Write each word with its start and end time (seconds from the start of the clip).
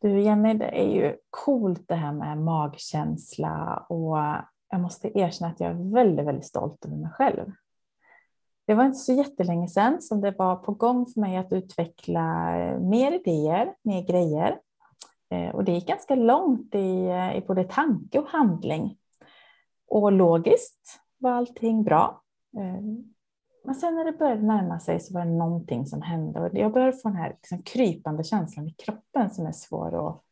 Du 0.00 0.20
Jenny, 0.20 0.54
det 0.54 0.80
är 0.80 0.88
ju 0.88 1.16
coolt 1.30 1.88
det 1.88 1.94
här 1.94 2.12
med 2.12 2.38
magkänsla 2.38 3.86
och 3.88 4.16
jag 4.70 4.80
måste 4.80 5.18
erkänna 5.18 5.50
att 5.50 5.60
jag 5.60 5.70
är 5.70 5.92
väldigt, 5.94 6.26
väldigt 6.26 6.46
stolt 6.46 6.84
över 6.84 6.96
mig 6.96 7.10
själv. 7.10 7.52
Det 8.66 8.74
var 8.74 8.84
inte 8.84 8.98
så 8.98 9.12
jättelänge 9.12 9.68
sedan 9.68 10.02
som 10.02 10.20
det 10.20 10.30
var 10.30 10.56
på 10.56 10.72
gång 10.72 11.06
för 11.06 11.20
mig 11.20 11.36
att 11.36 11.52
utveckla 11.52 12.50
mer 12.80 13.12
idéer, 13.12 13.74
mer 13.82 14.02
grejer. 14.02 14.60
Eh, 15.30 15.54
och 15.54 15.64
det 15.64 15.72
gick 15.72 15.86
ganska 15.86 16.14
långt 16.14 16.74
i, 16.74 17.06
eh, 17.06 17.36
i 17.36 17.44
både 17.46 17.64
tanke 17.64 18.18
och 18.18 18.28
handling. 18.28 18.96
Och 19.88 20.12
logiskt 20.12 21.00
var 21.18 21.30
allting 21.30 21.84
bra. 21.84 22.22
Eh, 22.56 22.82
men 23.68 23.74
sen 23.74 23.94
när 23.94 24.04
det 24.04 24.12
började 24.12 24.42
närma 24.42 24.80
sig 24.80 25.00
så 25.00 25.14
var 25.14 25.24
det 25.24 25.30
någonting 25.30 25.86
som 25.86 26.02
hände 26.02 26.40
och 26.40 26.48
jag 26.52 26.72
började 26.72 26.92
få 26.92 27.08
den 27.08 27.16
här 27.16 27.28
liksom 27.28 27.62
krypande 27.62 28.24
känslan 28.24 28.68
i 28.68 28.72
kroppen 28.72 29.30
som 29.30 29.46
är 29.46 29.52
svår 29.52 30.08
att 30.08 30.22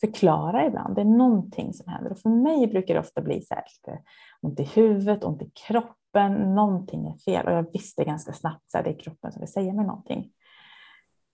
förklara 0.00 0.66
ibland. 0.66 0.94
Det 0.94 1.00
är 1.00 1.04
någonting 1.04 1.74
som 1.74 1.92
händer 1.92 2.12
och 2.12 2.18
för 2.18 2.28
mig 2.28 2.66
brukar 2.66 2.94
det 2.94 3.00
ofta 3.00 3.20
bli 3.20 3.42
så 3.42 3.54
här 3.54 3.64
lite 3.64 4.02
ont 4.40 4.60
i 4.60 4.62
huvudet, 4.62 5.24
ont 5.24 5.42
i 5.42 5.50
kroppen, 5.66 6.54
någonting 6.54 7.06
är 7.06 7.16
fel 7.18 7.46
och 7.46 7.52
jag 7.52 7.72
visste 7.72 8.04
ganska 8.04 8.32
snabbt 8.32 8.74
att 8.74 8.84
det 8.84 8.90
är 8.90 8.98
kroppen 8.98 9.32
som 9.32 9.40
vill 9.40 9.52
säga 9.52 9.72
mig 9.72 9.86
någonting. 9.86 10.30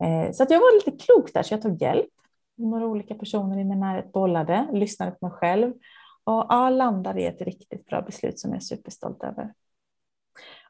Eh, 0.02 0.32
så 0.32 0.42
att 0.42 0.50
jag 0.50 0.60
var 0.60 0.74
lite 0.74 1.04
klok 1.04 1.32
där 1.34 1.42
så 1.42 1.54
jag 1.54 1.62
tog 1.62 1.82
hjälp. 1.82 2.10
Några 2.56 2.86
olika 2.86 3.14
personer 3.14 3.58
i 3.58 3.64
min 3.64 3.80
närhet 3.80 4.12
bollade, 4.12 4.68
lyssnade 4.72 5.10
på 5.10 5.26
mig 5.26 5.36
själv 5.36 5.72
och 6.24 6.46
ja, 6.48 6.70
landade 6.70 7.20
i 7.20 7.26
ett 7.26 7.40
riktigt 7.40 7.86
bra 7.86 8.02
beslut 8.02 8.38
som 8.38 8.50
jag 8.50 8.56
är 8.56 8.64
superstolt 8.64 9.22
över. 9.22 9.52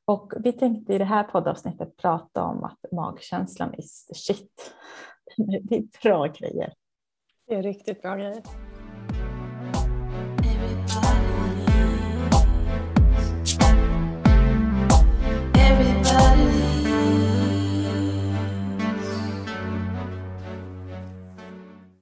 Och 0.07 0.33
vi 0.41 0.53
tänkte 0.53 0.95
i 0.95 0.99
det 0.99 1.05
här 1.05 1.25
poddavsnittet 1.25 1.97
prata 1.97 2.43
om 2.43 2.65
att 2.65 2.93
magkänslan 2.93 3.75
is 3.75 4.07
the 4.07 4.15
shit. 4.15 4.75
Det 5.37 5.77
är 5.77 6.03
bra 6.03 6.27
grejer. 6.27 6.73
Det 7.47 7.55
är 7.55 7.63
riktigt 7.63 8.03
bra 8.03 8.17
grejer. 8.17 8.43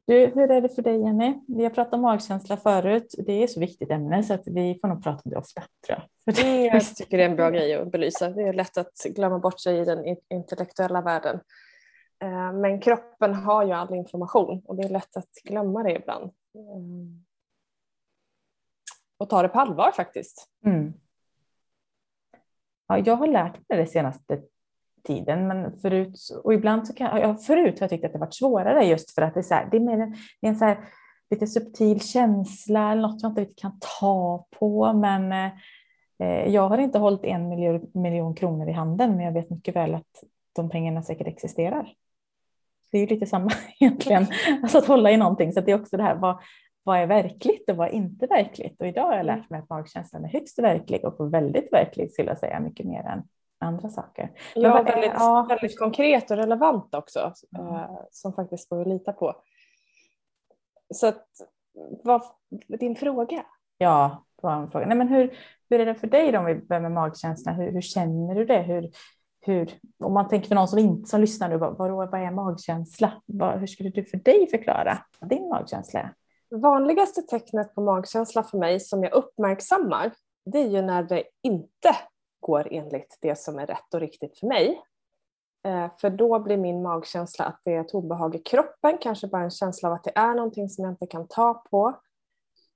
Du, 0.05 0.27
hur 0.27 0.50
är 0.50 0.61
det 0.61 0.69
för 0.69 0.83
dig 0.83 1.00
Jenny? 1.00 1.41
Vi 1.48 1.62
har 1.62 1.70
pratat 1.70 1.95
om 1.95 2.00
magkänsla 2.00 2.56
förut. 2.56 3.14
Det 3.19 3.42
är 3.42 3.47
så 3.47 3.61
viktigt 3.61 3.91
ämne 3.91 4.22
så 4.22 4.34
att 4.34 4.47
vi 4.47 4.78
får 4.81 4.89
nog 4.89 5.03
prata 5.03 5.22
om 5.25 5.31
det 5.31 5.36
ofta. 5.36 5.62
Tror 5.86 5.98
jag. 5.98 6.34
Det, 6.34 6.64
jag 6.64 6.97
tycker 6.97 7.17
det 7.17 7.25
är 7.25 7.28
en 7.28 7.36
bra 7.36 7.50
grej 7.50 7.75
att 7.75 7.92
belysa. 7.92 8.31
Det 8.31 8.42
är 8.42 8.53
lätt 8.53 8.78
att 8.78 8.92
glömma 9.05 9.39
bort 9.39 9.61
sig 9.61 9.78
i 9.78 9.84
den 9.84 10.17
intellektuella 10.31 11.00
världen. 11.00 11.41
Eh, 12.22 12.53
men 12.53 12.81
kroppen 12.81 13.34
har 13.34 13.64
ju 13.64 13.72
all 13.72 13.94
information 13.94 14.62
och 14.64 14.77
det 14.77 14.83
är 14.83 14.89
lätt 14.89 15.17
att 15.17 15.33
glömma 15.44 15.83
det 15.83 15.97
ibland. 15.97 16.31
Mm. 16.55 17.25
Och 19.19 19.31
ta 19.31 19.42
det 19.42 19.48
på 19.48 19.61
allvar 19.61 19.92
faktiskt. 19.97 20.48
Mm. 20.64 20.92
Ja, 22.87 22.98
jag 22.98 23.16
har 23.16 23.27
lärt 23.27 23.69
mig 23.69 23.78
det 23.78 23.87
senaste 23.87 24.42
tiden. 25.03 25.48
Men 25.48 25.78
förut, 25.78 26.19
och 26.45 26.55
ibland 26.55 26.86
så 26.86 26.95
kan, 26.95 27.20
ja, 27.20 27.36
förut 27.36 27.81
har 27.81 27.84
jag 27.84 27.91
tyckt 27.91 28.05
att 28.05 28.12
det 28.12 28.19
varit 28.19 28.34
svårare 28.34 28.84
just 28.84 29.11
för 29.11 29.22
att 29.22 29.34
det 29.34 29.41
är, 29.41 29.42
så 29.42 29.55
här, 29.55 29.69
det 29.70 29.77
är 29.77 29.81
mer 29.81 29.98
en, 29.98 30.11
det 30.41 30.47
är 30.47 30.50
en 30.50 30.59
så 30.59 30.64
här, 30.64 30.78
lite 31.31 31.47
subtil 31.47 32.00
känsla 32.00 32.92
eller 32.92 33.03
något 33.03 33.22
jag 33.22 33.31
inte 33.31 33.41
riktigt 33.41 33.61
kan 33.61 33.78
ta 34.00 34.47
på. 34.59 34.92
Men 34.92 35.33
eh, 36.19 36.48
jag 36.48 36.69
har 36.69 36.78
inte 36.78 36.98
hållit 36.98 37.25
en 37.25 37.48
miljon, 37.48 37.91
miljon 37.94 38.34
kronor 38.34 38.69
i 38.69 38.72
handen, 38.72 39.17
men 39.17 39.25
jag 39.25 39.33
vet 39.33 39.50
mycket 39.50 39.77
väl 39.77 39.94
att 39.94 40.25
de 40.53 40.70
pengarna 40.70 41.03
säkert 41.03 41.27
existerar. 41.27 41.94
Det 42.91 42.98
är 42.98 43.00
ju 43.00 43.06
lite 43.06 43.27
samma 43.27 43.50
egentligen, 43.81 44.27
alltså 44.62 44.78
att 44.78 44.87
hålla 44.87 45.11
i 45.11 45.16
någonting. 45.16 45.53
Så 45.53 45.61
det 45.61 45.72
är 45.72 45.81
också 45.81 45.97
det 45.97 46.03
här, 46.03 46.14
vad, 46.14 46.39
vad 46.83 46.98
är 46.98 47.06
verkligt 47.06 47.70
och 47.70 47.77
vad 47.77 47.89
är 47.89 47.92
inte 47.92 48.27
verkligt? 48.27 48.81
Och 48.81 48.87
idag 48.87 49.06
har 49.06 49.16
jag 49.16 49.27
lärt 49.27 49.50
mig 49.50 49.61
att 49.61 49.70
magkänslan 49.70 50.25
är 50.25 50.28
högst 50.28 50.59
verklig 50.59 51.05
och 51.05 51.34
väldigt 51.34 51.72
verklig 51.72 52.12
skulle 52.12 52.28
jag 52.28 52.38
säga, 52.38 52.60
mycket 52.60 52.87
mer 52.87 53.03
än 53.03 53.22
andra 53.62 53.89
saker. 53.89 54.31
Ja, 54.55 54.75
Men, 54.75 54.84
väldigt, 54.84 55.12
ja. 55.15 55.47
väldigt 55.49 55.78
konkret 55.78 56.31
och 56.31 56.37
relevant 56.37 56.95
också 56.95 57.33
mm. 57.59 57.75
eh, 57.75 57.91
som 58.11 58.33
faktiskt 58.33 58.69
går 58.69 58.81
att 58.81 58.89
lita 58.89 59.12
på. 59.12 59.34
Så 60.95 61.06
att, 61.06 61.27
vad, 62.05 62.23
din 62.69 62.97
fråga? 62.97 63.45
Ja, 63.78 64.25
vad 64.43 64.59
en 64.59 64.71
fråga. 64.71 64.87
Nej, 64.87 64.99
men 64.99 65.09
hur, 65.09 65.37
hur 65.71 65.81
är 65.81 65.87
det 65.87 65.95
för 65.95 66.06
dig 66.06 66.33
då 66.33 66.39
om 66.39 66.45
vi 66.45 66.55
börjar 66.55 66.81
med 66.81 66.93
magkänslan? 66.93 67.55
Hur, 67.55 67.73
hur 67.73 67.81
känner 67.81 68.34
du 68.34 68.45
det? 68.45 68.62
Hur, 68.62 68.91
hur, 69.41 69.73
om 70.05 70.15
man 70.15 70.29
tänker 70.29 70.49
för 70.49 70.55
någon 70.55 70.69
som 70.69 70.79
inte 70.79 71.09
som 71.09 71.21
lyssnar 71.21 71.49
nu, 71.49 71.56
vad, 71.56 71.77
vad, 71.79 71.91
vad 71.91 72.21
är 72.21 72.31
magkänsla? 72.31 73.12
Vad, 73.27 73.61
hur 73.61 73.67
skulle 73.67 73.91
du 73.91 74.05
för 74.05 74.19
dig 74.19 74.49
förklara 74.50 74.99
vad 75.21 75.31
din 75.31 75.49
magkänsla 75.49 76.00
är? 76.00 76.15
Vanligaste 76.50 77.23
tecknet 77.23 77.75
på 77.75 77.81
magkänsla 77.81 78.43
för 78.43 78.59
mig 78.59 78.81
som 78.81 79.03
jag 79.03 79.12
uppmärksammar 79.12 80.12
det 80.44 80.59
är 80.59 80.69
ju 80.69 80.83
när 80.83 81.03
det 81.03 81.25
inte 81.43 81.97
går 82.42 82.69
enligt 82.70 83.19
det 83.20 83.38
som 83.38 83.58
är 83.58 83.66
rätt 83.66 83.94
och 83.94 84.00
riktigt 84.00 84.38
för 84.38 84.47
mig. 84.47 84.82
Eh, 85.64 85.91
för 86.00 86.10
då 86.10 86.38
blir 86.38 86.56
min 86.56 86.82
magkänsla 86.82 87.44
att 87.44 87.60
det 87.64 87.75
är 87.75 87.80
ett 87.80 87.94
obehag 87.94 88.34
i 88.34 88.38
kroppen, 88.38 88.98
kanske 89.00 89.26
bara 89.26 89.42
en 89.42 89.50
känsla 89.50 89.88
av 89.88 89.94
att 89.94 90.04
det 90.04 90.12
är 90.14 90.34
någonting 90.34 90.69
som 90.69 90.84
jag 90.84 90.92
inte 90.92 91.06
kan 91.06 91.28
ta 91.28 91.54
på. 91.54 92.00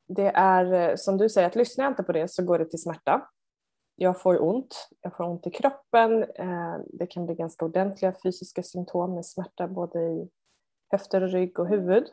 Det 0.09 0.33
är 0.35 0.73
eh, 0.73 0.97
som 0.97 1.19
du 1.19 1.29
säger, 1.29 1.47
att 1.47 1.57
lyssnar 1.57 1.85
jag 1.85 1.93
inte 1.93 2.03
på 2.03 2.13
det 2.13 2.29
så 2.29 2.45
går 2.45 2.59
det 2.59 2.65
till 2.65 2.83
smärta. 2.83 3.29
Jag 3.97 4.21
får 4.21 4.43
ont, 4.43 4.89
jag 5.01 5.17
får 5.17 5.25
ont 5.25 5.47
i 5.47 5.51
kroppen, 5.51 6.23
eh, 6.23 6.77
det 6.87 7.07
kan 7.07 7.27
bli 7.27 7.35
ganska 7.35 7.65
ordentliga 7.65 8.15
fysiska 8.23 8.63
symptom 8.63 9.15
med 9.15 9.27
smärta 9.27 9.69
både 9.69 10.01
i 10.01 10.31
höfter, 10.89 11.21
rygg 11.21 11.59
och 11.59 11.69
huvud. 11.69 12.05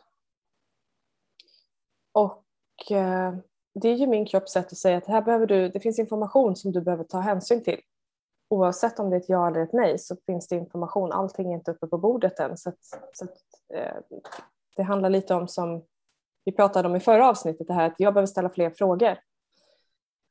Och 2.11 2.43
det 3.73 3.89
är 3.89 3.95
ju 3.95 4.07
min 4.07 4.25
kropps 4.25 4.51
sätt 4.51 4.65
att 4.65 4.77
säga 4.77 4.97
att 4.97 5.07
här 5.07 5.21
behöver 5.21 5.47
du, 5.47 5.69
det 5.69 5.79
finns 5.79 5.99
information 5.99 6.55
som 6.55 6.71
du 6.71 6.81
behöver 6.81 7.03
ta 7.03 7.19
hänsyn 7.19 7.63
till. 7.63 7.79
Oavsett 8.49 8.99
om 8.99 9.09
det 9.09 9.15
är 9.15 9.19
ett 9.19 9.29
ja 9.29 9.47
eller 9.47 9.59
ett 9.59 9.73
nej 9.73 9.99
så 9.99 10.15
finns 10.25 10.47
det 10.47 10.55
information. 10.55 11.11
Allting 11.11 11.51
är 11.51 11.57
inte 11.57 11.71
uppe 11.71 11.87
på 11.87 11.97
bordet 11.97 12.39
än. 12.39 12.57
Så, 12.57 12.69
att, 12.69 12.85
så 13.13 13.25
att, 13.25 13.37
eh, 13.73 14.19
det 14.75 14.83
handlar 14.83 15.09
lite 15.09 15.33
om 15.33 15.47
som 15.47 15.83
vi 16.45 16.51
pratade 16.51 16.87
om 16.87 16.95
i 16.95 16.99
förra 16.99 17.29
avsnittet, 17.29 17.67
det 17.67 17.73
här 17.73 17.87
att 17.87 17.99
jag 17.99 18.13
behöver 18.13 18.27
ställa 18.27 18.49
fler 18.49 18.69
frågor. 18.69 19.17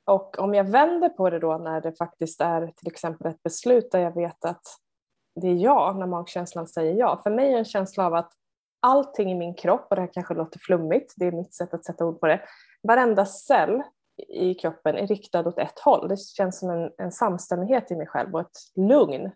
Och 0.05 0.39
om 0.39 0.55
jag 0.55 0.65
vänder 0.65 1.09
på 1.09 1.31
det 1.31 1.39
då 1.39 1.59
när 1.59 1.81
det 1.81 1.93
faktiskt 1.93 2.41
är 2.41 2.67
till 2.67 2.89
exempel 2.89 3.27
ett 3.27 3.43
beslut 3.43 3.91
där 3.91 3.99
jag 3.99 4.15
vet 4.15 4.45
att 4.45 4.63
det 5.41 5.49
är 5.49 5.55
ja, 5.55 5.97
när 5.99 6.07
magkänslan 6.07 6.67
säger 6.67 6.95
ja. 6.95 7.21
För 7.23 7.31
mig 7.31 7.53
är 7.53 7.59
en 7.59 7.65
känsla 7.65 8.07
av 8.07 8.15
att 8.15 8.33
allting 8.81 9.33
i 9.33 9.35
min 9.35 9.55
kropp, 9.55 9.87
och 9.91 9.97
det 9.97 10.03
här 10.03 10.13
kanske 10.13 10.35
låter 10.35 10.59
flummigt, 10.59 11.15
det 11.17 11.27
är 11.27 11.33
mitt 11.33 11.55
sätt 11.55 11.75
att 11.75 11.85
sätta 11.85 12.07
ord 12.07 12.21
på 12.21 12.27
det, 12.27 12.41
varenda 12.83 13.27
cell 13.27 13.83
i 14.29 14.55
kroppen 14.55 14.97
är 14.97 15.07
riktad 15.07 15.49
åt 15.49 15.59
ett 15.59 15.79
håll. 15.79 16.09
Det 16.09 16.17
känns 16.17 16.59
som 16.59 16.71
en, 16.71 16.93
en 16.99 17.13
samstämmighet 17.13 17.91
i 17.91 17.97
mig 17.97 18.07
själv 18.07 18.35
och 18.35 18.41
ett 18.41 18.59
lugn. 18.75 19.31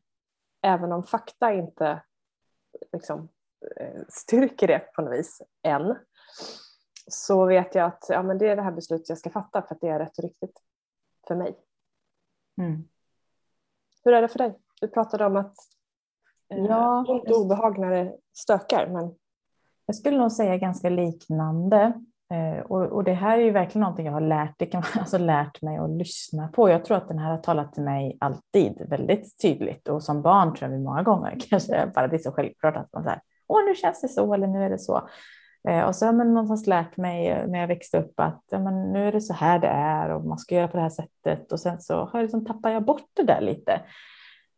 Även 0.63 0.93
om 0.93 1.05
fakta 1.05 1.53
inte 1.53 2.03
liksom, 2.93 3.29
eh, 3.77 4.03
styrker 4.09 4.67
det 4.67 4.79
på 4.79 5.03
något 5.03 5.19
vis 5.19 5.43
än. 5.63 5.97
Så 7.11 7.47
vet 7.47 7.75
jag 7.75 7.87
att 7.87 8.05
ja, 8.09 8.23
men 8.23 8.39
det 8.39 8.49
är 8.49 8.57
det 8.57 8.63
här 8.63 8.73
beslutet 8.73 9.09
jag 9.09 9.19
ska 9.19 9.31
fatta 9.31 9.63
för 9.63 9.75
att 9.75 9.81
det 9.81 9.89
är 9.89 9.99
rätt 9.99 10.19
och 10.19 10.25
riktigt 10.25 10.63
för 11.29 11.35
mig. 11.35 11.57
Mm. 12.59 12.89
Hur 14.05 14.15
är 14.15 14.23
det 14.23 14.29
för 14.29 14.39
dig? 14.39 14.59
Du 14.81 14.89
pratade 14.89 15.27
om 15.27 15.37
att 15.37 15.55
eh, 16.49 16.65
ja, 16.65 17.05
ont 17.09 17.31
och 17.31 17.37
obehag 17.37 17.79
när 17.79 17.91
det 17.91 18.17
stökar. 18.33 18.87
Men... 18.87 19.15
Jag 19.87 19.97
skulle 19.97 20.19
nog 20.19 20.33
säga 20.33 20.57
ganska 20.57 20.89
liknande. 20.89 22.05
Eh, 22.35 22.61
och, 22.61 22.83
och, 22.83 23.05
det 23.05 23.13
här 23.13 23.39
är 23.39 23.43
ju 23.43 23.51
verkligen 23.51 23.81
någonting 23.81 24.07
jag 24.07 24.13
har 24.13 24.21
lärt, 24.21 24.55
det 24.59 24.67
kan 24.67 24.83
man, 24.95 25.01
alltså 25.01 25.19
lärt 25.19 25.63
mig 25.63 25.79
att 25.79 25.91
lyssna 25.91 26.49
på. 26.49 26.71
Jag 26.71 26.85
tror 26.85 26.97
att 26.97 27.09
den 27.09 27.19
här 27.19 27.31
har 27.31 27.39
talat 27.39 27.73
till 27.73 27.83
mig 27.83 28.17
alltid 28.21 28.87
väldigt 28.89 29.39
tydligt 29.43 29.89
och 29.89 30.03
som 30.03 30.23
barn 30.23 30.55
tror 30.55 30.71
jag 30.71 30.79
vi 30.79 30.85
många 30.85 31.03
gånger 31.03 31.39
kanske 31.51 31.91
bara 31.95 32.09
det 32.09 32.17
är 32.17 32.19
så 32.19 32.33
självklart 32.33 32.77
att 32.77 32.93
man 32.93 33.05
säger 33.05 33.21
åh 33.47 33.65
nu 33.65 33.75
känns 33.75 34.01
det 34.01 34.09
så 34.09 34.35
eller 34.35 34.47
nu 34.47 34.65
är 34.65 34.71
det 34.71 34.79
så. 34.79 35.09
Eh, 35.69 35.85
och 35.85 35.97
så 35.97 36.07
har 36.07 36.13
man 36.13 36.35
någonstans 36.35 36.67
lärt 36.67 36.97
mig 36.97 37.29
eh, 37.29 37.47
när 37.47 37.59
jag 37.59 37.69
växte 37.69 37.99
upp 37.99 38.21
att 38.21 38.43
ja, 38.51 38.59
men 38.59 38.93
nu 38.93 39.09
är 39.09 39.13
det 39.13 39.21
så 39.21 39.35
här 39.35 39.59
det 39.59 39.69
är 39.69 40.11
och 40.11 40.25
man 40.25 40.39
ska 40.39 40.55
göra 40.55 40.69
på 40.69 40.77
det 40.77 40.83
här 40.83 40.91
sättet 40.91 41.53
och 41.53 41.61
sen 41.61 41.81
så 41.81 41.95
har 41.95 42.11
jag 42.13 42.23
liksom, 42.23 42.47
tappar 42.47 42.71
jag 42.71 42.85
bort 42.85 43.11
det 43.15 43.23
där 43.23 43.41
lite. 43.41 43.81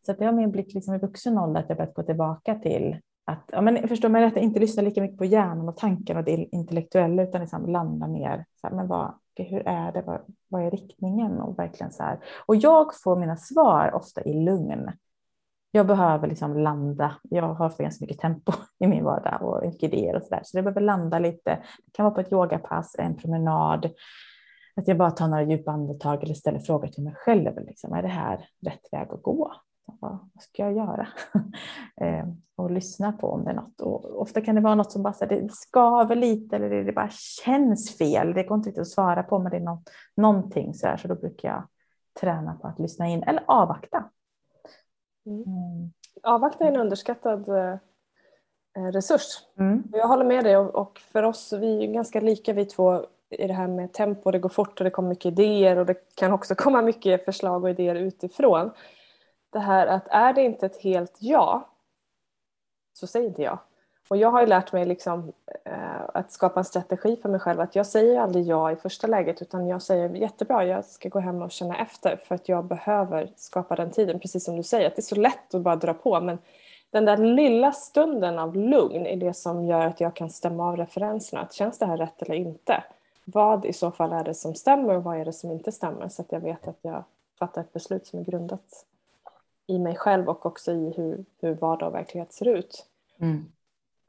Så 0.05 0.11
att 0.11 0.19
det 0.19 0.25
har 0.25 0.31
min 0.31 0.51
blick 0.51 0.73
liksom 0.73 0.95
i 0.95 0.97
vuxen 0.97 1.37
ålder 1.37 1.61
att 1.61 1.69
jag 1.69 1.77
börjat 1.77 1.93
gå 1.93 2.03
tillbaka 2.03 2.55
till 2.55 2.97
att, 3.29 3.49
ja, 3.51 3.61
men 3.61 3.87
förstår 3.87 4.09
mig 4.09 4.21
rätt, 4.21 4.37
inte 4.37 4.59
lyssna 4.59 4.83
lika 4.83 5.01
mycket 5.01 5.17
på 5.17 5.25
hjärnan 5.25 5.69
och 5.69 5.77
tanken 5.77 6.17
och 6.17 6.23
det 6.23 6.31
intellektuella 6.31 7.23
utan 7.23 7.41
liksom 7.41 7.65
landa 7.65 8.07
mer. 8.07 8.45
Så 8.61 8.67
här, 8.67 8.75
men 8.75 8.87
vad, 8.87 9.13
hur 9.35 9.67
är 9.67 9.91
det? 9.91 10.01
Vad, 10.01 10.21
vad 10.47 10.63
är 10.63 10.71
riktningen? 10.71 11.39
Och, 11.41 11.59
verkligen 11.59 11.91
så 11.91 12.03
här. 12.03 12.19
och 12.45 12.55
jag 12.55 13.01
får 13.03 13.15
mina 13.15 13.37
svar 13.37 13.91
ofta 13.93 14.23
i 14.23 14.33
lugn. 14.33 14.91
Jag 15.71 15.87
behöver 15.87 16.27
liksom 16.27 16.57
landa. 16.57 17.15
Jag 17.23 17.53
har 17.53 17.69
för 17.69 17.83
ganska 17.83 18.05
mycket 18.05 18.19
tempo 18.19 18.51
i 18.79 18.87
min 18.87 19.03
vardag 19.03 19.41
och 19.41 19.65
mycket 19.65 19.93
idéer 19.93 20.15
och 20.15 20.23
så 20.23 20.29
där. 20.29 20.41
Så 20.43 20.57
jag 20.57 20.65
behöver 20.65 20.81
landa 20.81 21.19
lite. 21.19 21.49
Det 21.85 21.91
kan 21.91 22.03
vara 22.03 22.13
på 22.13 22.21
ett 22.21 22.31
yogapass, 22.31 22.95
en 22.99 23.17
promenad. 23.17 23.89
Att 24.75 24.87
jag 24.87 24.97
bara 24.97 25.11
tar 25.11 25.27
några 25.27 25.43
djupa 25.43 25.71
andetag 25.71 26.23
eller 26.23 26.33
ställer 26.33 26.59
frågor 26.59 26.87
till 26.87 27.03
mig 27.03 27.13
själv. 27.15 27.65
Liksom, 27.67 27.93
är 27.93 28.01
det 28.01 28.07
här 28.07 28.49
rätt 28.65 28.87
väg 28.91 29.07
att 29.11 29.23
gå? 29.23 29.53
Vad 29.99 30.19
ska 30.39 30.63
jag 30.63 30.73
göra? 30.73 31.07
eh, 32.01 32.27
och 32.55 32.71
lyssna 32.71 33.11
på 33.11 33.27
om 33.27 33.43
det 33.43 33.51
är 33.51 33.55
något. 33.55 33.81
Och 33.81 34.21
ofta 34.21 34.41
kan 34.41 34.55
det 34.55 34.61
vara 34.61 34.75
något 34.75 34.91
som 34.91 35.03
bara 35.03 35.13
så 35.13 35.25
här, 35.25 35.41
det 35.41 35.51
skaver 35.51 36.15
lite 36.15 36.55
eller 36.55 36.69
det, 36.69 36.83
det 36.83 36.91
bara 36.91 37.09
känns 37.43 37.97
fel. 37.97 38.33
Det 38.33 38.43
går 38.43 38.57
inte 38.57 38.69
riktigt 38.69 38.81
att 38.81 38.87
svara 38.87 39.23
på 39.23 39.39
men 39.39 39.51
det 39.51 39.57
är 39.57 39.61
något, 39.61 39.89
någonting 40.15 40.73
så 40.73 40.87
här, 40.87 40.97
så 40.97 41.07
då 41.07 41.15
brukar 41.15 41.49
jag 41.49 41.67
träna 42.21 42.53
på 42.53 42.67
att 42.67 42.79
lyssna 42.79 43.07
in 43.07 43.23
eller 43.23 43.43
avvakta. 43.47 44.09
Mm. 45.25 45.43
Mm. 45.43 45.91
Avvakta 46.23 46.63
är 46.65 46.71
en 46.71 46.79
underskattad 46.79 47.49
eh, 47.49 47.77
resurs. 48.91 49.43
Mm. 49.59 49.83
Jag 49.91 50.07
håller 50.07 50.25
med 50.25 50.43
dig 50.43 50.57
och 50.57 50.99
för 50.99 51.23
oss, 51.23 51.53
vi 51.53 51.83
är 51.83 51.93
ganska 51.93 52.21
lika 52.21 52.53
vi 52.53 52.65
två 52.65 53.05
i 53.29 53.47
det 53.47 53.53
här 53.53 53.67
med 53.67 53.93
tempo, 53.93 54.31
det 54.31 54.39
går 54.39 54.49
fort 54.49 54.79
och 54.79 54.83
det 54.83 54.89
kommer 54.89 55.09
mycket 55.09 55.25
idéer 55.25 55.77
och 55.77 55.85
det 55.85 56.15
kan 56.15 56.33
också 56.33 56.55
komma 56.57 56.81
mycket 56.81 57.25
förslag 57.25 57.63
och 57.63 57.69
idéer 57.69 57.95
utifrån. 57.95 58.71
Det 59.49 59.59
här 59.59 59.87
att 59.87 60.07
är 60.07 60.33
det 60.33 60.41
inte 60.41 60.65
ett 60.65 60.81
helt 60.81 61.17
ja 61.19 61.69
så 62.93 63.07
säg 63.07 63.25
inte 63.25 63.41
ja. 63.41 63.59
Och 64.09 64.17
jag 64.17 64.31
har 64.31 64.41
ju 64.41 64.47
lärt 64.47 64.73
mig 64.73 64.85
liksom, 64.85 65.33
eh, 65.65 66.01
att 66.13 66.31
skapa 66.31 66.59
en 66.59 66.65
strategi 66.65 67.15
för 67.15 67.29
mig 67.29 67.39
själv 67.39 67.59
att 67.59 67.75
jag 67.75 67.85
säger 67.85 68.19
aldrig 68.19 68.47
ja 68.47 68.71
i 68.71 68.75
första 68.75 69.07
läget 69.07 69.41
utan 69.41 69.67
jag 69.67 69.81
säger 69.81 70.09
jättebra, 70.09 70.65
jag 70.65 70.85
ska 70.85 71.09
gå 71.09 71.19
hem 71.19 71.41
och 71.41 71.51
känna 71.51 71.77
efter 71.77 72.15
för 72.15 72.35
att 72.35 72.49
jag 72.49 72.65
behöver 72.65 73.31
skapa 73.35 73.75
den 73.75 73.91
tiden. 73.91 74.19
Precis 74.19 74.43
som 74.45 74.55
du 74.55 74.63
säger, 74.63 74.87
att 74.87 74.95
det 74.95 74.99
är 74.99 75.15
så 75.15 75.15
lätt 75.15 75.55
att 75.55 75.61
bara 75.61 75.75
dra 75.75 75.93
på 75.93 76.21
men 76.21 76.37
den 76.91 77.05
där 77.05 77.17
lilla 77.17 77.71
stunden 77.71 78.39
av 78.39 78.55
lugn 78.55 79.05
är 79.05 79.15
det 79.15 79.33
som 79.33 79.65
gör 79.65 79.85
att 79.85 80.01
jag 80.01 80.15
kan 80.15 80.29
stämma 80.29 80.69
av 80.69 80.77
referenserna. 80.77 81.41
Att 81.41 81.53
känns 81.53 81.79
det 81.79 81.85
här 81.85 81.97
rätt 81.97 82.21
eller 82.21 82.35
inte? 82.35 82.83
Vad 83.25 83.65
i 83.65 83.73
så 83.73 83.91
fall 83.91 84.13
är 84.13 84.23
det 84.23 84.33
som 84.33 84.55
stämmer 84.55 84.95
och 84.95 85.03
vad 85.03 85.17
är 85.17 85.25
det 85.25 85.33
som 85.33 85.51
inte 85.51 85.71
stämmer? 85.71 86.09
Så 86.09 86.21
att 86.21 86.31
jag 86.31 86.39
vet 86.39 86.67
att 86.67 86.79
jag 86.81 87.03
fattar 87.39 87.61
ett 87.61 87.73
beslut 87.73 88.07
som 88.07 88.19
är 88.19 88.23
grundat 88.23 88.85
i 89.69 89.79
mig 89.79 89.95
själv 89.95 90.29
och 90.29 90.45
också 90.45 90.71
i 90.71 90.93
hur, 90.97 91.25
hur 91.41 91.55
vardag 91.55 91.87
och 91.87 91.95
verklighet 91.95 92.33
ser 92.33 92.47
ut. 92.47 92.85
Mm. 93.19 93.45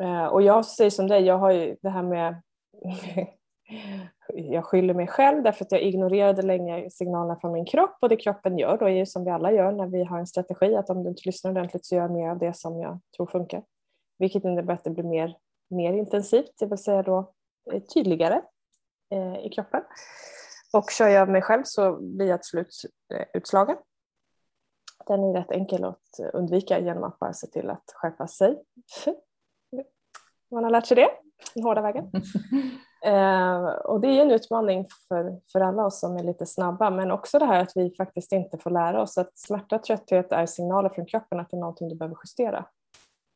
Uh, 0.02 0.26
och 0.26 0.42
jag 0.42 0.66
säger 0.66 0.90
som 0.90 1.08
dig, 1.08 1.22
jag 1.22 1.38
har 1.38 1.50
ju 1.50 1.76
det 1.82 1.90
här 1.90 2.02
med 2.02 2.42
jag 4.34 4.64
skyller 4.64 4.94
mig 4.94 5.06
själv 5.06 5.42
därför 5.42 5.64
att 5.64 5.72
jag 5.72 5.82
ignorerade 5.82 6.42
länge 6.42 6.90
signalerna 6.90 7.40
från 7.40 7.52
min 7.52 7.64
kropp 7.64 7.96
och 8.00 8.08
det 8.08 8.16
kroppen 8.16 8.58
gör 8.58 8.78
då 8.78 8.86
är 8.86 8.90
ju 8.90 9.06
som 9.06 9.24
vi 9.24 9.30
alla 9.30 9.52
gör 9.52 9.72
när 9.72 9.86
vi 9.86 10.04
har 10.04 10.18
en 10.18 10.26
strategi 10.26 10.76
att 10.76 10.90
om 10.90 11.02
du 11.02 11.08
inte 11.08 11.22
lyssnar 11.24 11.50
ordentligt 11.50 11.84
så 11.84 11.94
gör 11.94 12.02
jag 12.02 12.10
mer 12.10 12.28
av 12.28 12.38
det 12.38 12.56
som 12.56 12.80
jag 12.80 13.00
tror 13.16 13.26
funkar. 13.26 13.62
Vilket 14.18 14.44
innebär 14.44 14.74
att 14.74 14.84
det 14.84 14.90
blir 14.90 15.04
mer, 15.04 15.36
mer 15.70 15.92
intensivt, 15.92 16.50
det 16.58 16.66
vill 16.66 16.78
säga 16.78 17.02
då 17.02 17.32
eh, 17.72 17.82
tydligare 17.82 18.42
eh, 19.10 19.46
i 19.46 19.50
kroppen. 19.54 19.82
Och 20.72 20.90
kör 20.90 21.08
jag 21.08 21.28
mig 21.28 21.42
själv 21.42 21.62
så 21.64 21.96
blir 22.00 22.28
jag 22.28 22.42
till 22.42 22.48
slut 22.48 22.74
eh, 23.14 23.26
utslagen. 23.34 23.76
Den 25.06 25.24
är 25.24 25.32
rätt 25.32 25.50
enkel 25.50 25.84
att 25.84 26.20
undvika 26.32 26.78
genom 26.78 27.04
att 27.04 27.18
bara 27.18 27.32
se 27.32 27.46
till 27.46 27.70
att 27.70 27.84
skärpa 27.94 28.26
sig. 28.26 28.62
Man 30.50 30.64
har 30.64 30.70
lärt 30.70 30.86
sig 30.86 30.94
det 30.94 31.10
den 31.54 31.64
hårda 31.64 31.82
vägen. 31.82 32.10
Eh, 33.04 33.62
och 33.64 34.00
det 34.00 34.08
är 34.08 34.22
en 34.22 34.30
utmaning 34.30 34.86
för, 35.08 35.40
för 35.52 35.60
alla 35.60 35.86
oss 35.86 36.00
som 36.00 36.16
är 36.16 36.22
lite 36.22 36.46
snabba 36.46 36.90
men 36.90 37.10
också 37.10 37.38
det 37.38 37.44
här 37.44 37.62
att 37.62 37.72
vi 37.74 37.94
faktiskt 37.96 38.32
inte 38.32 38.58
får 38.58 38.70
lära 38.70 39.02
oss 39.02 39.18
att 39.18 39.38
smärta 39.38 39.76
och 39.76 39.82
trötthet 39.82 40.32
är 40.32 40.46
signaler 40.46 40.88
från 40.88 41.06
kroppen 41.06 41.40
att 41.40 41.50
det 41.50 41.56
är 41.56 41.60
någonting 41.60 41.88
du 41.88 41.94
behöver 41.94 42.16
justera. 42.24 42.66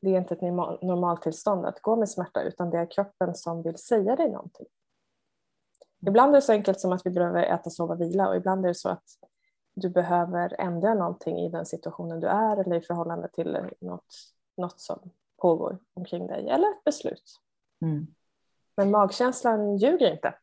Det 0.02 0.11
är 0.11 0.19
inte 0.19 0.34
ett 0.34 0.40
normaltillstånd 0.82 1.66
att 1.66 1.81
gå 1.81 1.96
med 1.96 2.08
smärta 2.08 2.43
utan 2.43 2.70
det 2.70 2.78
är 2.78 2.90
kroppen 2.90 3.34
som 3.34 3.62
vill 3.62 3.78
säga 3.78 4.16
dig 4.16 4.31
någonting. 4.31 4.66
Ibland 6.06 6.31
är 6.31 6.34
det 6.34 6.43
så 6.43 6.52
enkelt 6.52 6.81
som 6.81 6.93
att 6.93 7.06
vi 7.06 7.11
behöver 7.11 7.43
äta, 7.43 7.70
sova, 7.70 7.94
vila 7.94 8.28
och 8.28 8.37
ibland 8.37 8.64
är 8.64 8.69
det 8.69 8.75
så 8.75 8.88
att 8.88 9.05
du 9.75 9.88
behöver 9.88 10.61
ändra 10.61 10.94
någonting 10.94 11.38
i 11.38 11.49
den 11.49 11.67
situationen 11.67 12.21
du 12.21 12.26
är 12.26 12.56
eller 12.56 12.76
i 12.76 12.81
förhållande 12.81 13.29
till 13.29 13.59
något, 13.81 14.15
något 14.56 14.81
som 14.81 14.99
pågår 15.43 15.79
omkring 15.94 16.26
dig 16.26 16.49
eller 16.49 16.71
ett 16.71 16.85
beslut. 16.85 17.41
Mm. 17.82 18.06
Men 18.76 18.91
magkänslan 18.91 19.76
ljuger 19.76 20.12
inte. 20.12 20.35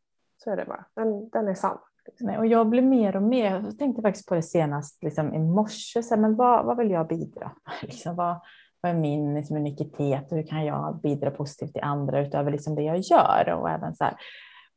Så 0.44 0.51
är 0.51 0.57
det 0.57 0.66
bara. 0.66 0.86
Den, 0.95 1.30
den 1.30 1.48
är 1.48 1.54
sann. 1.54 1.78
Nej, 2.19 2.38
och 2.38 2.45
jag 2.45 2.69
blir 2.69 2.81
mer 2.81 3.16
och 3.16 3.24
mer, 3.24 3.51
jag 3.51 3.78
tänkte 3.78 4.01
faktiskt 4.01 4.28
på 4.28 4.36
det 4.36 4.42
senast 4.42 5.04
liksom, 5.04 5.33
i 5.33 5.39
morse, 5.39 6.04
så 6.04 6.16
här, 6.16 6.22
men 6.22 6.36
vad, 6.36 6.66
vad 6.66 6.78
vill 6.78 6.92
jag 6.92 7.07
bidra? 7.07 7.51
liksom, 7.81 8.16
vad, 8.16 8.42
vad 8.81 8.92
är 8.92 8.95
min 8.95 9.36
liksom, 9.36 9.57
unikitet 9.57 10.31
och 10.31 10.38
hur 10.38 10.48
kan 10.48 10.66
jag 10.66 11.00
bidra 11.01 11.31
positivt 11.31 11.74
till 11.74 11.83
andra 11.83 12.22
utöver 12.22 12.51
liksom, 12.51 12.75
det 12.75 12.81
jag 12.81 13.00
gör? 13.00 13.54
Och, 13.54 13.69
även 13.69 13.95
så 13.95 14.04
här. 14.04 14.16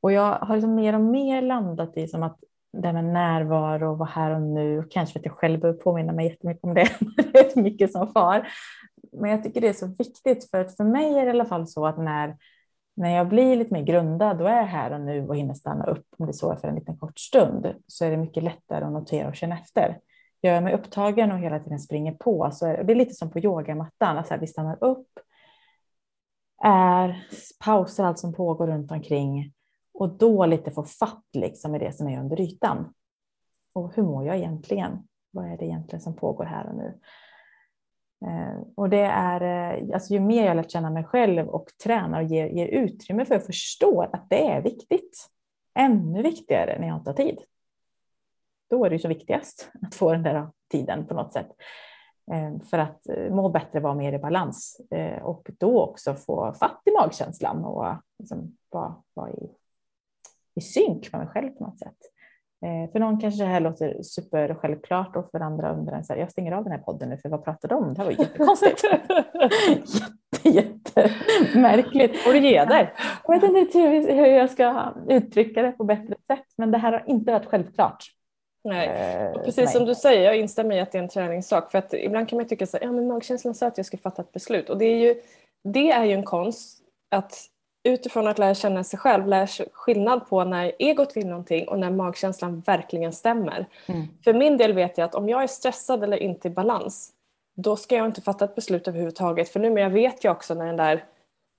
och 0.00 0.12
jag 0.12 0.38
har 0.38 0.54
liksom 0.54 0.74
mer 0.74 0.94
och 0.94 1.00
mer 1.00 1.42
landat 1.42 1.96
i 1.96 2.08
som 2.08 2.22
att 2.22 2.40
det 2.80 2.88
här 2.88 2.92
med 2.92 3.04
närvaro 3.04 3.90
och 3.90 3.98
vara 3.98 4.08
här 4.08 4.30
och 4.30 4.42
nu, 4.42 4.86
kanske 4.90 5.12
för 5.12 5.20
att 5.20 5.26
jag 5.26 5.34
själv 5.34 5.60
behöver 5.60 5.80
påminna 5.80 6.12
mig 6.12 6.26
jättemycket 6.26 6.64
om 6.64 6.74
det, 6.74 6.88
det 7.32 7.56
är 7.56 7.62
mycket 7.62 7.92
som 7.92 8.12
far. 8.12 8.48
Men 9.12 9.30
jag 9.30 9.42
tycker 9.42 9.60
det 9.60 9.68
är 9.68 9.72
så 9.72 9.86
viktigt 9.86 10.50
för 10.50 10.60
att 10.60 10.76
för 10.76 10.84
mig 10.84 11.18
är 11.18 11.20
det 11.20 11.26
i 11.26 11.30
alla 11.30 11.44
fall 11.44 11.66
så 11.66 11.86
att 11.86 11.98
när 11.98 12.36
när 12.96 13.16
jag 13.16 13.28
blir 13.28 13.56
lite 13.56 13.74
mer 13.74 13.82
grundad 13.82 14.38
då 14.38 14.46
är 14.46 14.56
jag 14.56 14.66
här 14.66 14.92
och 14.92 15.00
nu 15.00 15.28
och 15.28 15.36
hinner 15.36 15.54
stanna 15.54 15.84
upp, 15.84 16.06
om 16.18 16.26
det 16.26 16.32
så 16.32 16.52
är 16.52 16.56
för 16.56 16.68
en 16.68 16.74
liten 16.74 16.96
kort 16.96 17.18
stund, 17.18 17.74
så 17.86 18.04
är 18.04 18.10
det 18.10 18.16
mycket 18.16 18.42
lättare 18.42 18.84
att 18.84 18.92
notera 18.92 19.28
och 19.28 19.36
känna 19.36 19.58
efter. 19.58 19.98
Gör 20.42 20.54
jag 20.54 20.62
mig 20.62 20.74
upptagen 20.74 21.32
och 21.32 21.38
hela 21.38 21.60
tiden 21.60 21.80
springer 21.80 22.12
på, 22.12 22.50
så 22.52 22.66
är 22.66 22.76
det, 22.76 22.82
det 22.82 22.92
är 22.92 22.96
lite 22.96 23.14
som 23.14 23.30
på 23.30 23.38
yogamattan, 23.38 24.18
alltså 24.18 24.36
vi 24.36 24.46
stannar 24.46 24.84
upp, 24.84 25.08
är, 26.64 27.26
pausar 27.64 28.04
allt 28.04 28.18
som 28.18 28.32
pågår 28.32 28.66
runt 28.66 28.90
omkring 28.90 29.52
och 29.94 30.08
då 30.08 30.46
lite 30.46 30.70
få 30.70 30.82
fatt 30.82 31.24
liksom 31.32 31.74
i 31.74 31.78
det 31.78 31.92
som 31.92 32.08
är 32.08 32.20
under 32.20 32.40
ytan. 32.40 32.94
Och 33.72 33.94
hur 33.94 34.02
mår 34.02 34.26
jag 34.26 34.36
egentligen? 34.36 35.08
Vad 35.30 35.52
är 35.52 35.56
det 35.56 35.64
egentligen 35.64 36.00
som 36.00 36.16
pågår 36.16 36.44
här 36.44 36.68
och 36.68 36.76
nu? 36.76 37.00
Eh, 38.26 38.60
och 38.74 38.88
det 38.88 39.00
är, 39.00 39.40
eh, 39.40 39.94
alltså 39.94 40.14
ju 40.14 40.20
mer 40.20 40.46
jag 40.46 40.56
lärt 40.56 40.70
känna 40.70 40.90
mig 40.90 41.04
själv 41.04 41.48
och 41.48 41.68
tränar 41.84 42.22
och 42.22 42.26
ger, 42.26 42.46
ger 42.46 42.66
utrymme 42.66 43.24
för 43.24 43.34
att 43.34 43.46
förstå 43.46 44.02
att 44.02 44.30
det 44.30 44.50
är 44.50 44.62
viktigt, 44.62 45.26
ännu 45.74 46.22
viktigare 46.22 46.78
när 46.80 46.88
jag 46.88 46.96
inte 46.96 47.10
har 47.10 47.16
tid. 47.16 47.38
Då 48.70 48.84
är 48.84 48.90
det 48.90 48.96
ju 48.96 49.00
så 49.00 49.08
viktigast 49.08 49.70
att 49.82 49.94
få 49.94 50.12
den 50.12 50.22
där 50.22 50.48
tiden 50.70 51.06
på 51.06 51.14
något 51.14 51.32
sätt. 51.32 51.48
Eh, 52.32 52.66
för 52.70 52.78
att 52.78 53.00
må 53.30 53.48
bättre, 53.48 53.80
vara 53.80 53.94
mer 53.94 54.12
i 54.12 54.18
balans 54.18 54.80
och 55.22 55.50
då 55.58 55.82
också 55.82 56.14
få 56.14 56.54
fatt 56.54 56.82
i 56.84 56.90
magkänslan 56.90 57.64
och 57.64 57.94
liksom 58.18 58.56
vara, 58.70 58.94
vara 59.14 59.30
i, 59.30 59.50
i 60.54 60.60
synk 60.60 61.12
med 61.12 61.20
mig 61.20 61.28
själv 61.28 61.50
på 61.50 61.64
något 61.64 61.78
sätt. 61.78 61.98
Eh, 62.64 62.92
för 62.92 62.98
någon 62.98 63.20
kanske 63.20 63.42
det 63.42 63.48
här 63.48 63.60
låter 63.60 64.02
super 64.02 64.54
självklart 64.54 65.16
och 65.16 65.30
för 65.30 65.40
andra 65.40 65.72
undrar 65.72 66.02
så 66.02 66.12
här, 66.12 66.20
jag 66.20 66.30
stänger 66.30 66.52
av 66.52 66.64
den 66.64 66.72
här 66.72 66.78
podden 66.78 67.08
nu 67.08 67.18
för 67.18 67.28
vad 67.28 67.44
pratar 67.44 67.68
de 67.68 67.84
om? 67.84 67.94
Det 67.94 68.00
här 68.00 68.04
var 68.04 68.12
jättekonstigt. 68.12 68.82
jätte, 70.44 71.10
jättemärkligt. 71.38 72.26
Och 72.26 72.32
du 72.32 72.38
ge 72.38 72.64
dig. 72.64 72.92
Jag 73.26 73.40
vet 73.40 73.56
inte 73.56 73.78
hur 73.78 74.26
jag 74.26 74.50
ska 74.50 74.92
uttrycka 75.08 75.62
det 75.62 75.72
på 75.72 75.84
bättre 75.84 76.14
sätt 76.26 76.46
men 76.56 76.70
det 76.70 76.78
här 76.78 76.92
har 76.92 77.04
inte 77.06 77.32
varit 77.32 77.46
självklart. 77.46 78.04
Nej, 78.64 78.88
eh, 78.88 79.30
och 79.30 79.44
precis 79.44 79.72
som 79.72 79.84
du 79.84 79.94
säger, 79.94 80.24
jag 80.24 80.36
instämmer 80.36 80.76
i 80.76 80.80
att 80.80 80.92
det 80.92 80.98
är 80.98 81.02
en 81.02 81.08
träningssak. 81.08 81.70
För 81.70 81.78
att 81.78 81.94
ibland 81.94 82.28
kan 82.28 82.36
man 82.36 82.48
tycka 82.48 82.66
så 82.66 82.76
här, 82.76 82.84
ja 82.84 82.92
men 82.92 83.08
magkänslan 83.08 83.54
sa 83.54 83.66
att 83.66 83.76
jag 83.76 83.86
ska 83.86 83.96
fatta 83.96 84.22
ett 84.22 84.32
beslut. 84.32 84.70
Och 84.70 84.78
det 84.78 84.84
är 84.84 84.98
ju, 84.98 85.14
det 85.64 85.90
är 85.90 86.04
ju 86.04 86.12
en 86.12 86.24
konst 86.24 86.78
att 87.10 87.34
utifrån 87.84 88.26
att 88.26 88.38
lära 88.38 88.54
känna 88.54 88.84
sig 88.84 88.98
själv 88.98 89.26
lära 89.26 89.46
sig 89.46 89.66
skillnad 89.72 90.28
på 90.28 90.44
när 90.44 90.72
egot 90.78 91.16
vill 91.16 91.26
någonting 91.26 91.68
och 91.68 91.78
när 91.78 91.90
magkänslan 91.90 92.60
verkligen 92.60 93.12
stämmer. 93.12 93.66
Mm. 93.86 94.06
För 94.24 94.34
min 94.34 94.56
del 94.56 94.72
vet 94.72 94.98
jag 94.98 95.04
att 95.04 95.14
om 95.14 95.28
jag 95.28 95.42
är 95.42 95.46
stressad 95.46 96.04
eller 96.04 96.16
inte 96.16 96.48
i 96.48 96.50
balans 96.50 97.12
då 97.54 97.76
ska 97.76 97.96
jag 97.96 98.06
inte 98.06 98.22
fatta 98.22 98.44
ett 98.44 98.54
beslut 98.54 98.88
överhuvudtaget 98.88 99.48
för 99.48 99.60
numera 99.60 99.88
vet 99.88 100.24
jag 100.24 100.32
också 100.36 100.54
när 100.54 100.66
den 100.66 100.76
där 100.76 101.04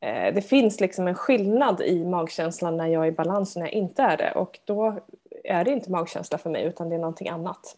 eh, 0.01 0.33
det 0.33 0.41
finns 0.41 0.79
liksom 0.79 1.07
en 1.07 1.15
skillnad 1.15 1.81
i 1.81 2.05
magkänslan 2.05 2.77
när 2.77 2.87
jag 2.87 3.03
är 3.03 3.07
i 3.07 3.11
balans 3.11 3.55
och 3.55 3.59
när 3.59 3.67
jag 3.67 3.73
inte 3.73 4.01
är 4.01 4.17
det 4.17 4.31
och 4.31 4.59
då 4.65 4.99
är 5.43 5.63
det 5.63 5.71
inte 5.71 5.91
magkänsla 5.91 6.37
för 6.37 6.49
mig 6.49 6.63
utan 6.63 6.89
det 6.89 6.95
är 6.95 6.99
någonting 6.99 7.29
annat. 7.29 7.77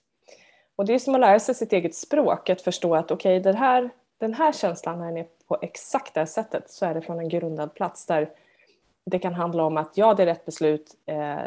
Och 0.75 0.85
det 0.85 0.93
är 0.93 0.99
som 0.99 1.15
att 1.15 1.21
lära 1.21 1.39
sig 1.39 1.55
sitt 1.55 1.73
eget 1.73 1.95
språk, 1.95 2.49
att 2.49 2.61
förstå 2.61 2.95
att 2.95 3.11
okej 3.11 3.39
okay, 3.39 3.53
här, 3.53 3.89
den 4.19 4.33
här 4.33 4.51
känslan 4.51 4.99
när 4.99 5.05
den 5.05 5.17
är 5.17 5.27
på 5.47 5.57
exakt 5.61 6.13
det 6.13 6.19
här 6.19 6.25
sättet 6.25 6.71
så 6.71 6.85
är 6.85 6.93
det 6.93 7.01
från 7.01 7.19
en 7.19 7.29
grundad 7.29 7.73
plats 7.73 8.05
där 8.05 8.29
det 9.05 9.19
kan 9.19 9.33
handla 9.33 9.63
om 9.63 9.77
att 9.77 9.97
ja, 9.97 10.13
det 10.13 10.23
är 10.23 10.27
rätt 10.27 10.45
beslut 10.45 10.95
eh, 11.05 11.37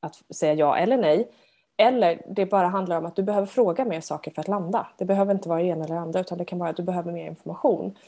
att 0.00 0.34
säga 0.34 0.54
ja 0.54 0.76
eller 0.76 0.96
nej. 0.96 1.28
Eller 1.76 2.22
det 2.26 2.46
bara 2.46 2.66
handlar 2.66 2.98
om 2.98 3.06
att 3.06 3.16
du 3.16 3.22
behöver 3.22 3.46
fråga 3.46 3.84
mer 3.84 4.00
saker 4.00 4.30
för 4.30 4.40
att 4.40 4.48
landa. 4.48 4.86
Det 4.98 5.04
behöver 5.04 5.34
inte 5.34 5.48
vara 5.48 5.62
det 5.62 5.66
ena 5.68 5.84
eller 5.84 5.96
andra 5.96 6.20
utan 6.20 6.38
det 6.38 6.44
kan 6.44 6.58
vara 6.58 6.70
att 6.70 6.76
du 6.76 6.82
behöver 6.82 7.12
mer 7.12 7.26
information. 7.26 7.98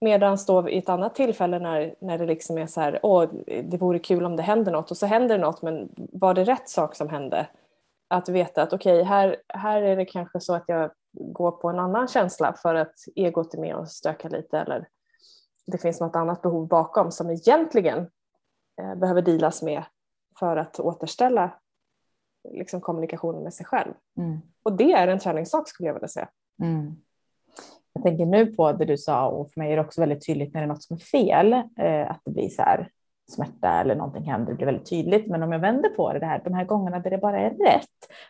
Medan 0.00 0.38
då 0.46 0.68
i 0.68 0.78
ett 0.78 0.88
annat 0.88 1.14
tillfälle 1.14 1.58
när, 1.58 1.94
när 2.00 2.18
det 2.18 2.26
liksom 2.26 2.58
är 2.58 2.66
så 2.66 2.80
här, 2.80 3.00
åh, 3.02 3.28
det 3.64 3.76
vore 3.76 3.98
kul 3.98 4.24
om 4.24 4.36
det 4.36 4.42
händer 4.42 4.72
något 4.72 4.90
och 4.90 4.96
så 4.96 5.06
händer 5.06 5.38
det 5.38 5.44
något 5.44 5.62
men 5.62 5.88
var 5.96 6.34
det 6.34 6.44
rätt 6.44 6.68
sak 6.68 6.94
som 6.94 7.08
hände? 7.08 7.46
Att 8.08 8.28
veta 8.28 8.62
att 8.62 8.72
okej, 8.72 8.92
okay, 8.92 9.04
här, 9.04 9.36
här 9.48 9.82
är 9.82 9.96
det 9.96 10.04
kanske 10.04 10.40
så 10.40 10.54
att 10.54 10.64
jag 10.66 10.90
gå 11.20 11.52
på 11.52 11.68
en 11.68 11.78
annan 11.78 12.08
känsla 12.08 12.52
för 12.52 12.74
att 12.74 12.94
egot 13.16 13.54
är 13.54 13.58
med 13.58 13.74
och 13.74 13.88
stökar 13.88 14.30
lite 14.30 14.58
eller 14.58 14.88
det 15.66 15.78
finns 15.78 16.00
något 16.00 16.16
annat 16.16 16.42
behov 16.42 16.68
bakom 16.68 17.10
som 17.10 17.30
egentligen 17.30 17.98
eh, 18.80 18.94
behöver 18.94 19.22
dealas 19.22 19.62
med 19.62 19.84
för 20.38 20.56
att 20.56 20.80
återställa 20.80 21.54
liksom, 22.50 22.80
kommunikationen 22.80 23.42
med 23.42 23.54
sig 23.54 23.66
själv. 23.66 23.92
Mm. 24.18 24.38
Och 24.62 24.72
det 24.72 24.92
är 24.92 25.08
en 25.08 25.18
träningssak 25.18 25.68
skulle 25.68 25.86
jag 25.86 25.94
vilja 25.94 26.08
säga. 26.08 26.28
Mm. 26.62 26.96
Jag 27.92 28.02
tänker 28.02 28.26
nu 28.26 28.46
på 28.46 28.72
det 28.72 28.84
du 28.84 28.98
sa 28.98 29.28
och 29.28 29.52
för 29.52 29.60
mig 29.60 29.72
är 29.72 29.76
det 29.76 29.82
också 29.82 30.00
väldigt 30.00 30.26
tydligt 30.26 30.54
när 30.54 30.60
det 30.60 30.64
är 30.64 30.68
något 30.68 30.82
som 30.82 30.96
är 30.96 31.00
fel, 31.00 31.52
eh, 31.52 32.10
att 32.10 32.20
det 32.24 32.30
blir 32.30 32.48
så 32.48 32.62
här 32.62 32.90
smärta 33.28 33.80
eller 33.80 33.94
någonting 33.94 34.24
händer, 34.24 34.52
det 34.52 34.56
blir 34.56 34.66
väldigt 34.66 34.90
tydligt. 34.90 35.26
Men 35.26 35.42
om 35.42 35.52
jag 35.52 35.58
vänder 35.58 35.88
på 35.88 36.12
det, 36.12 36.18
det 36.18 36.26
här, 36.26 36.40
de 36.44 36.54
här 36.54 36.64
gångerna 36.64 36.98
där 36.98 37.10
det 37.10 37.18
bara 37.18 37.40
är 37.40 37.50
rätt, 37.50 37.88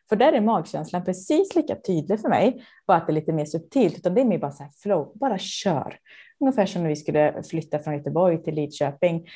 för 0.09 0.17
där 0.17 0.33
är 0.33 0.41
magkänslan 0.41 1.05
precis 1.05 1.57
lika 1.57 1.77
tydlig 1.77 2.21
för 2.21 2.29
mig, 2.29 2.65
bara 2.87 2.97
att 2.97 3.07
det 3.07 3.13
är 3.13 3.15
lite 3.15 3.33
mer 3.33 3.45
subtilt, 3.45 3.99
utan 3.99 4.15
det 4.15 4.21
är 4.21 4.25
mer 4.25 4.39
bara 4.39 4.51
så 4.51 4.63
här 4.63 4.73
flow, 4.83 5.13
bara 5.15 5.39
kör. 5.39 5.97
Ungefär 6.41 6.67
som 6.67 6.83
när 6.83 6.89
vi 6.89 6.97
skulle 6.97 7.43
flytta 7.43 7.79
från 7.79 7.95
Göteborg 7.95 8.43
till 8.43 8.55
Lidköping 8.55 9.27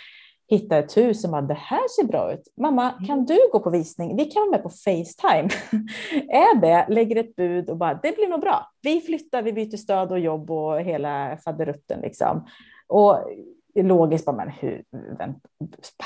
hitta 0.53 0.79
ett 0.79 0.97
hus 0.97 1.23
som 1.23 1.31
bara, 1.31 1.43
det 1.43 1.55
här 1.55 1.89
ser 1.89 2.07
bra 2.07 2.33
ut. 2.33 2.53
Mamma, 2.57 2.93
mm. 2.93 3.05
kan 3.05 3.25
du 3.25 3.39
gå 3.53 3.61
på 3.61 3.71
visning? 3.71 4.17
Vi 4.17 4.25
kan 4.25 4.41
vara 4.41 4.51
med 4.51 4.63
på 4.63 4.69
Facetime. 4.69 5.49
är 6.29 6.61
det, 6.61 6.87
lägger 6.89 7.17
ett 7.17 7.37
bud 7.37 7.71
och 7.71 7.77
bara, 7.77 7.95
det 8.03 8.17
blir 8.17 8.29
nog 8.29 8.41
bra. 8.41 8.71
Vi 8.83 9.01
flyttar, 9.01 9.43
vi 9.43 9.53
byter 9.53 9.77
stad 9.77 10.13
och 10.13 10.19
jobb 10.19 10.51
och 10.51 10.81
hela 10.81 11.39
faderutten 11.45 12.01
liksom. 12.01 12.47
Och 12.89 13.19
logiskt 13.75 14.25
bara, 14.25 14.37
men 14.37 14.49
hur, 14.49 14.85
vänt, 15.19 15.43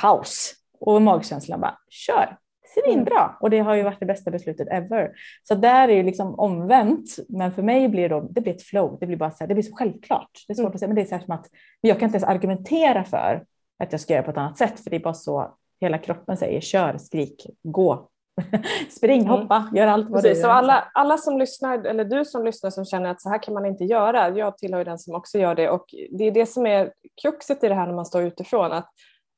paus. 0.01 0.55
Och 0.81 1.03
magkänslan 1.03 1.61
bara, 1.61 1.79
kör. 1.89 2.37
Svinbra. 2.75 3.23
Mm. 3.23 3.37
Och 3.41 3.51
det 3.51 3.59
har 3.59 3.75
ju 3.75 3.83
varit 3.83 4.01
det 4.01 4.07
bästa 4.07 4.31
beslutet 4.31 4.69
ever. 4.71 5.13
Så 5.43 5.55
där 5.55 5.89
är 5.89 5.97
ju 5.97 6.03
liksom 6.03 6.35
omvänt. 6.35 7.17
Men 7.29 7.53
för 7.53 7.63
mig 7.63 7.89
blir 7.89 8.09
det, 8.09 8.27
det 8.31 8.41
blir 8.41 8.55
ett 8.55 8.63
flow. 8.63 8.97
Det 9.01 9.07
blir 9.07 9.17
bara 9.17 9.31
så 9.31 9.37
här, 9.41 9.49
det 9.49 9.55
blir 9.55 9.65
så 9.65 9.75
självklart. 9.77 10.31
Det 10.47 10.53
är 10.53 10.55
svårt 10.55 10.65
mm. 10.65 10.75
att 10.75 10.79
säga, 10.79 10.89
men 10.89 10.97
det 10.97 11.03
är 11.03 11.07
så 11.07 11.15
här 11.15 11.23
som 11.23 11.35
att 11.35 11.47
jag 11.81 11.99
kan 11.99 12.07
inte 12.07 12.17
ens 12.17 12.29
argumentera 12.29 13.05
för 13.05 13.45
att 13.79 13.93
jag 13.93 14.01
ska 14.01 14.15
göra 14.15 14.23
på 14.23 14.31
ett 14.31 14.37
annat 14.37 14.59
sätt. 14.59 14.81
För 14.81 14.91
det 14.91 14.97
är 14.97 15.01
bara 15.01 15.15
så 15.15 15.55
hela 15.81 15.99
kroppen 15.99 16.37
säger, 16.37 16.61
kör, 16.61 16.99
skrik, 16.99 17.47
gå. 17.63 18.09
Spring, 18.91 19.21
mm. 19.21 19.31
hoppa, 19.31 19.71
gör 19.75 19.87
allt 19.87 20.11
vad 20.11 20.23
Precis, 20.23 20.39
du 20.39 20.41
gör. 20.43 20.49
Så 20.49 20.53
alla, 20.53 20.91
alla 20.95 21.19
som 21.19 21.39
lyssnar, 21.39 21.85
eller 21.85 22.05
du 22.05 22.25
som 22.25 22.45
lyssnar 22.45 22.71
som 22.71 22.85
känner 22.85 23.11
att 23.11 23.23
så 23.23 23.29
här 23.29 23.43
kan 23.43 23.55
man 23.55 23.67
inte 23.67 23.85
göra, 23.85 24.29
jag 24.29 24.59
tillhör 24.59 24.85
den 24.85 24.99
som 24.99 25.15
också 25.15 25.39
gör 25.39 25.55
det 25.55 25.71
och 25.71 25.85
det 26.11 26.25
är 26.25 26.31
det 26.31 26.47
som 26.47 26.67
är 26.67 26.93
kruxet 27.23 27.65
i 27.65 27.69
det 27.69 27.75
här 27.75 27.87
när 27.87 27.95
man 27.95 28.07
står 28.07 28.23
utifrån, 28.23 28.73
att 28.73 28.89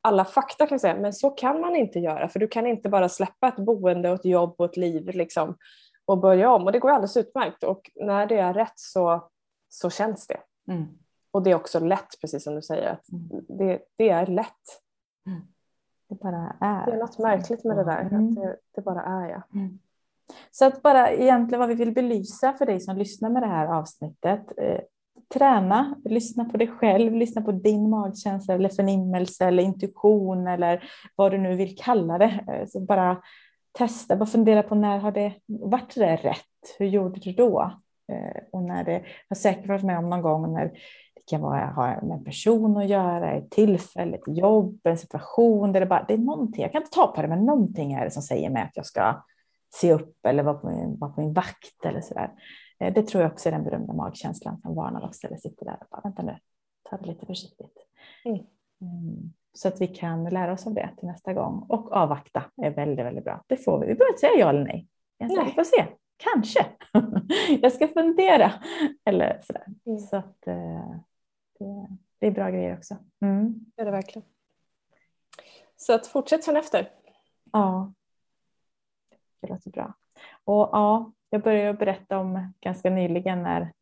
alla 0.01 0.25
fakta 0.25 0.67
kan 0.67 0.81
säga, 0.81 0.97
men 0.97 1.13
så 1.13 1.31
kan 1.31 1.61
man 1.61 1.77
inte 1.77 1.99
göra 1.99 2.29
för 2.29 2.39
du 2.39 2.49
kan 2.49 2.67
inte 2.67 2.89
bara 2.89 3.09
släppa 3.09 3.49
ett 3.49 3.57
boende 3.57 4.11
och 4.11 4.15
ett 4.15 4.25
jobb 4.25 4.55
och 4.59 4.65
ett 4.65 4.77
liv 4.77 5.07
liksom, 5.15 5.57
och 6.07 6.19
börja 6.19 6.53
om 6.53 6.65
och 6.65 6.73
det 6.73 6.79
går 6.79 6.91
alldeles 6.91 7.17
utmärkt 7.17 7.65
och 7.65 7.91
när 7.95 8.27
det 8.27 8.39
är 8.39 8.55
rätt 8.55 8.73
så, 8.79 9.29
så 9.69 9.91
känns 9.91 10.27
det. 10.27 10.41
Mm. 10.71 10.87
Och 11.31 11.43
det 11.43 11.51
är 11.51 11.55
också 11.55 11.81
lätt, 11.81 12.21
precis 12.21 12.45
som 12.45 12.55
du 12.55 12.63
säger. 12.63 12.93
Att 12.93 13.09
mm. 13.13 13.45
det, 13.49 13.81
det 13.97 14.09
är 14.09 14.27
lätt. 14.27 14.83
Det 16.09 16.15
bara 16.15 16.57
är. 16.61 16.87
Det 16.87 16.93
är 16.93 16.99
något 16.99 17.19
märkligt 17.19 17.65
med 17.65 17.77
det 17.77 17.85
där. 17.85 18.01
Mm. 18.01 18.29
Att 18.29 18.35
det, 18.35 18.57
det, 18.75 18.81
bara 18.81 19.03
är 19.03 19.29
ja. 19.29 19.43
Mm. 19.55 19.79
Så 20.51 20.65
att 20.65 20.83
bara 20.83 21.11
egentligen 21.11 21.61
vad 21.61 21.69
vi 21.69 21.75
vill 21.75 21.95
belysa 21.95 22.53
för 22.53 22.67
dig 22.67 22.81
som 22.81 22.97
lyssnar 22.97 23.31
med 23.31 23.43
det 23.43 23.47
här 23.47 23.67
avsnittet. 23.67 24.53
Eh, 24.57 24.81
träna, 25.35 25.97
lyssna 26.05 26.45
på 26.45 26.57
dig 26.57 26.69
själv, 26.69 27.15
lyssna 27.15 27.43
på 27.43 27.53
din 27.53 27.91
magkänsla 27.91 28.55
eller 28.55 28.69
förnimmelse 28.69 29.45
eller 29.45 29.63
intuition 29.63 30.47
eller 30.47 30.85
vad 31.17 31.33
du 31.33 31.39
nu 31.39 31.57
vill 31.57 31.77
kalla 31.77 32.19
det. 32.19 32.41
Eh, 32.49 32.67
så 32.67 32.81
bara 32.81 33.23
testa, 33.73 34.17
bara 34.17 34.27
fundera 34.27 34.63
på 34.63 34.75
när 34.75 34.99
har 34.99 35.13
det, 35.13 35.35
vart 35.47 35.95
det 35.95 36.17
rätt? 36.17 36.77
Hur 36.79 36.87
gjorde 36.87 37.21
du 37.21 37.33
då? 37.33 37.73
Eh, 38.13 38.43
och 38.53 38.63
när 38.63 38.85
det, 38.85 38.93
jag 38.93 39.03
har 39.29 39.37
säkert 39.37 39.69
varit 39.69 39.85
med 39.85 39.99
om 39.99 40.11
någon 40.11 40.23
gång 40.23 40.53
när 40.53 40.73
kan 41.29 41.41
vara, 41.41 41.67
ha 41.67 41.87
med 41.87 42.19
en 42.19 42.25
person 42.25 42.77
att 42.77 42.89
göra, 42.89 43.33
ett 43.33 43.51
tillfälle, 43.51 44.17
ett 44.17 44.37
jobb, 44.37 44.81
en 44.85 44.99
situation 44.99 45.73
där 45.73 45.81
det 45.81 45.87
bara 45.87 46.05
det 46.09 46.15
är 46.15 46.19
någonting. 46.19 46.63
Jag 46.63 46.73
kan 46.73 46.83
inte 46.83 46.95
ta 46.95 47.07
på 47.07 47.23
det, 47.23 47.29
men 47.29 47.45
någonting 47.45 47.93
är 47.93 48.05
det 48.05 48.11
som 48.11 48.23
säger 48.23 48.51
mig 48.51 48.63
att 48.63 48.77
jag 48.77 48.87
ska 48.87 49.23
se 49.75 49.93
upp 49.93 50.27
eller 50.27 50.43
vara 50.43 50.55
på 50.55 50.71
min, 50.71 50.99
vara 50.99 51.11
på 51.11 51.21
min 51.21 51.33
vakt 51.33 51.85
eller 51.85 52.01
så 52.01 52.15
där. 52.15 52.31
Eh, 52.81 52.93
det 52.95 53.03
tror 53.03 53.23
jag 53.23 53.33
också 53.33 53.49
är 53.49 53.53
den 53.53 53.65
berömda 53.65 53.93
magkänslan 53.93 54.61
som 54.61 54.75
varnar 54.75 55.05
oss 55.05 55.25
eller 55.25 55.37
sitter 55.37 55.65
där 55.65 55.77
och 55.81 55.87
bara 55.91 56.01
vänta 56.01 56.23
nu, 56.23 56.39
ta 56.91 56.97
det 56.97 57.07
lite 57.07 57.27
försiktigt. 57.27 57.77
Mm. 58.25 58.39
Mm. 58.81 59.33
Så 59.53 59.69
att 59.69 59.81
vi 59.81 59.87
kan 59.87 60.25
lära 60.25 60.53
oss 60.53 60.67
av 60.67 60.75
det 60.75 60.91
till 60.99 61.09
nästa 61.09 61.33
gång 61.33 61.67
och 61.69 61.93
avvakta 61.93 62.45
är 62.63 62.71
väldigt, 62.71 63.07
väldigt 63.07 63.25
bra. 63.25 63.45
Det 63.47 63.57
får 63.57 63.81
vi. 63.81 63.87
Vi 63.87 63.95
behöver 63.95 64.13
inte 64.13 64.21
säga 64.21 64.39
ja 64.39 64.51
eller 64.51 64.65
nej. 64.65 64.89
Jag 65.19 65.37
nej. 65.37 65.55
får 65.55 65.65
se. 65.65 65.87
Kanske. 66.17 66.67
jag 67.63 67.73
ska 67.73 67.89
fundera. 67.89 68.53
Eller 69.05 69.41
sådär. 69.43 69.65
Mm. 69.87 69.99
Så 69.99 70.17
att, 70.17 70.47
eh, 70.47 70.91
det, 71.59 71.89
det 72.19 72.27
är 72.27 72.31
bra 72.31 72.51
grejer 72.51 72.77
också. 72.77 72.97
Mm. 73.21 73.67
Det 73.77 73.83
är 73.83 73.87
det 73.87 73.93
verkligen. 73.93 74.29
Så 75.77 75.93
att 75.93 76.07
fortsätt 76.07 76.45
sen 76.45 76.57
efter. 76.57 76.91
Ja, 77.53 77.93
det 79.41 79.49
låter 79.49 79.71
bra. 79.71 79.95
Och 80.45 80.69
ja, 80.73 81.13
jag 81.31 81.43
började 81.43 81.79
berätta 81.79 82.19
om 82.19 82.53
ganska 82.61 82.91
nyligen 82.91 83.43
när 83.43 83.73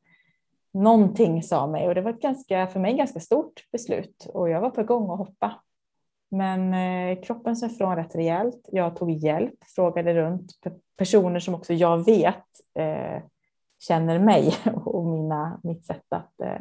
någonting 0.73 1.43
sa 1.43 1.67
mig 1.67 1.89
och 1.89 1.95
det 1.95 2.01
var 2.01 2.11
ett 2.11 2.21
ganska, 2.21 2.67
för 2.67 2.81
mig 2.81 2.97
ganska 2.97 3.21
stort 3.21 3.71
beslut 3.73 4.31
och 4.35 4.51
jag 4.51 4.61
var 4.61 4.71
på 4.71 4.83
gång 4.83 5.11
att 5.11 5.19
hoppa. 5.19 5.63
Men 6.29 6.75
eh, 6.75 7.23
kroppen 7.23 7.57
sa 7.57 7.67
ifrån 7.67 7.97
rätt 7.97 8.15
rejält. 8.15 8.69
Jag 8.73 8.97
tog 8.97 9.11
hjälp, 9.11 9.65
frågade 9.65 10.15
runt 10.15 10.53
personer 10.97 11.41
som 11.41 11.55
också 11.55 11.75
jag 11.75 12.05
vet 12.05 12.45
eh, 12.79 13.23
känner 13.79 14.19
mig 14.19 14.55
och 14.75 15.07
mina, 15.07 15.61
mitt 15.63 15.85
sätt 15.85 16.07
att 16.09 16.41
eh, 16.41 16.61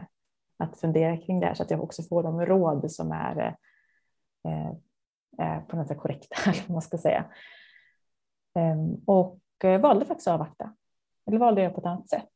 att 0.58 0.80
fundera 0.80 1.18
kring 1.18 1.40
det 1.40 1.46
här 1.46 1.54
så 1.54 1.64
att 1.64 1.72
jag 1.72 1.84
också 1.84 2.04
får 2.04 2.24
de 2.24 2.46
råd 2.46 2.92
som 2.92 3.12
är 3.12 3.56
eh, 4.44 4.70
eh, 5.40 5.64
på 5.68 5.76
något 5.76 5.88
sätt 5.88 5.98
korrekta, 5.98 6.36
eller 6.50 6.62
vad 6.62 6.70
man 6.70 6.82
ska 6.82 6.98
säga. 6.98 7.26
Ehm, 8.56 8.96
och 9.06 9.40
eh, 9.64 9.82
valde 9.82 10.06
faktiskt 10.06 10.28
att 10.28 10.34
avvakta. 10.34 10.76
Eller 11.26 11.38
valde 11.38 11.62
jag 11.62 11.74
på 11.74 11.80
ett 11.80 11.86
annat 11.86 12.10
sätt. 12.10 12.34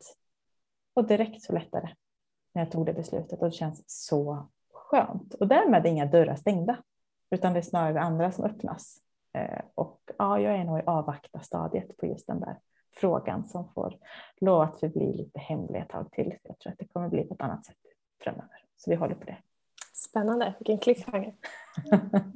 Och 0.93 1.07
direkt 1.07 1.43
så 1.43 1.53
lättade 1.53 1.87
det. 1.87 1.95
när 2.53 2.61
jag 2.61 2.71
tog 2.71 2.85
det 2.85 2.93
beslutet 2.93 3.39
och 3.39 3.45
det 3.45 3.51
känns 3.51 3.83
så 3.87 4.49
skönt. 4.73 5.33
Och 5.33 5.47
därmed 5.47 5.85
är 5.85 5.89
inga 5.89 6.05
dörrar 6.05 6.35
stängda, 6.35 6.77
utan 7.29 7.53
det 7.53 7.59
är 7.59 7.63
snarare 7.63 8.01
andra 8.01 8.31
som 8.31 8.45
öppnas. 8.45 8.97
Och 9.75 10.01
ja, 10.17 10.39
jag 10.39 10.55
är 10.55 10.63
nog 10.63 10.79
i 10.79 10.83
avvakta 10.85 11.39
stadiet 11.39 11.97
på 11.97 12.05
just 12.05 12.27
den 12.27 12.39
där 12.39 12.59
frågan 12.91 13.45
som 13.45 13.73
får 13.73 13.97
lov 14.41 14.61
att 14.61 14.79
förbli 14.79 15.13
lite 15.13 15.39
hemlig 15.39 15.79
ett 15.81 15.89
tag 15.89 16.11
till. 16.11 16.37
Jag 16.43 16.59
tror 16.59 16.73
att 16.73 16.79
det 16.79 16.87
kommer 16.87 17.09
bli 17.09 17.23
på 17.23 17.33
ett 17.33 17.41
annat 17.41 17.65
sätt 17.65 17.77
framöver. 18.23 18.63
Så 18.77 18.89
vi 18.89 18.95
håller 18.95 19.15
på 19.15 19.25
det. 19.25 19.37
Spännande, 19.93 20.53
vilken 20.59 20.77
cliffhanger. 20.77 21.33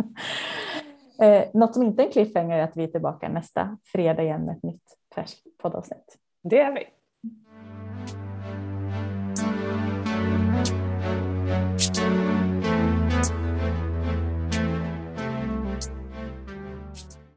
eh, 1.21 1.43
något 1.53 1.73
som 1.73 1.83
inte 1.83 2.03
är 2.03 2.05
en 2.05 2.11
cliffhanger 2.11 2.57
är 2.57 2.63
att 2.63 2.77
vi 2.77 2.83
är 2.83 2.87
tillbaka 2.87 3.29
nästa 3.29 3.77
fredag 3.83 4.23
igen 4.23 4.45
med 4.45 4.57
ett 4.57 4.63
nytt 4.63 4.97
färskt 5.15 5.57
poddavsnitt. 5.57 6.17
Det 6.43 6.59
är 6.59 6.71
vi. 6.71 6.83